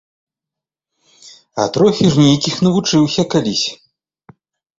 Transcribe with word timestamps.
А 1.63 1.65
трохі 1.75 2.09
ж 2.15 2.25
нейкіх 2.25 2.55
навучыўся 2.69 3.27
калісь. 3.37 3.67